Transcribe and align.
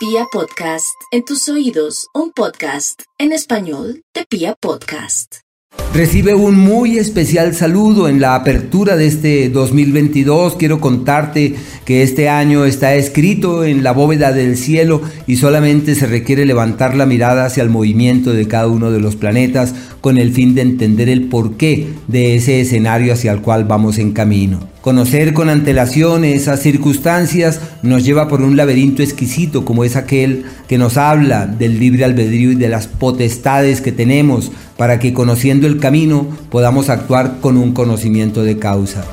Pia 0.00 0.24
Podcast, 0.32 0.96
en 1.12 1.26
tus 1.26 1.46
oídos, 1.50 2.06
un 2.14 2.32
podcast 2.32 3.02
en 3.18 3.32
español 3.32 4.02
de 4.14 4.24
Pia 4.24 4.54
Podcast. 4.58 5.40
Recibe 5.92 6.34
un 6.34 6.56
muy 6.56 6.98
especial 6.98 7.54
saludo 7.54 8.08
en 8.08 8.18
la 8.18 8.34
apertura 8.34 8.96
de 8.96 9.06
este 9.06 9.50
2022. 9.50 10.56
Quiero 10.56 10.80
contarte 10.80 11.54
que 11.84 12.02
este 12.02 12.30
año 12.30 12.64
está 12.64 12.94
escrito 12.94 13.62
en 13.62 13.82
la 13.82 13.92
bóveda 13.92 14.32
del 14.32 14.56
cielo 14.56 15.02
y 15.26 15.36
solamente 15.36 15.94
se 15.94 16.06
requiere 16.06 16.46
levantar 16.46 16.96
la 16.96 17.04
mirada 17.04 17.44
hacia 17.44 17.62
el 17.62 17.68
movimiento 17.68 18.32
de 18.32 18.48
cada 18.48 18.68
uno 18.68 18.90
de 18.90 19.00
los 19.00 19.16
planetas 19.16 19.74
con 20.00 20.18
el 20.18 20.32
fin 20.32 20.54
de 20.54 20.62
entender 20.62 21.08
el 21.08 21.24
porqué 21.24 21.88
de 22.08 22.34
ese 22.34 22.60
escenario 22.60 23.12
hacia 23.12 23.32
el 23.32 23.40
cual 23.40 23.64
vamos 23.64 23.98
en 23.98 24.12
camino. 24.12 24.60
Conocer 24.80 25.34
con 25.34 25.50
antelación 25.50 26.24
esas 26.24 26.60
circunstancias 26.60 27.60
nos 27.82 28.04
lleva 28.04 28.28
por 28.28 28.40
un 28.40 28.56
laberinto 28.56 29.02
exquisito 29.02 29.64
como 29.64 29.84
es 29.84 29.94
aquel 29.94 30.44
que 30.68 30.78
nos 30.78 30.96
habla 30.96 31.46
del 31.46 31.78
libre 31.78 32.04
albedrío 32.04 32.52
y 32.52 32.54
de 32.54 32.70
las 32.70 32.86
potestades 32.86 33.82
que 33.82 33.92
tenemos 33.92 34.50
para 34.78 34.98
que 34.98 35.12
conociendo 35.12 35.66
el 35.66 35.78
camino 35.78 36.26
podamos 36.50 36.88
actuar 36.88 37.40
con 37.40 37.58
un 37.58 37.72
conocimiento 37.72 38.42
de 38.42 38.58
causa. 38.58 39.04